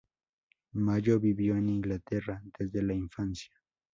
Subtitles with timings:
[0.73, 3.53] Mayo vivió en Inglaterra desde la infancia.